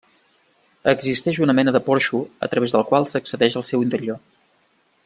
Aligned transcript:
Existeix 0.93 1.41
una 1.47 1.55
mena 1.59 1.75
de 1.75 1.83
porxo 1.91 2.23
a 2.47 2.51
través 2.55 2.75
del 2.77 2.87
qual 2.93 3.07
s'accedeix 3.13 3.61
al 3.63 3.71
seu 3.73 3.89
interior. 3.89 4.23